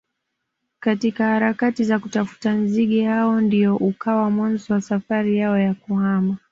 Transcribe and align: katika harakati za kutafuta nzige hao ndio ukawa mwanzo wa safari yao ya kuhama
katika 0.79 1.23
harakati 1.27 1.83
za 1.83 1.99
kutafuta 1.99 2.51
nzige 2.53 3.05
hao 3.05 3.41
ndio 3.41 3.75
ukawa 3.75 4.29
mwanzo 4.29 4.73
wa 4.73 4.81
safari 4.81 5.37
yao 5.37 5.57
ya 5.57 5.73
kuhama 5.73 6.37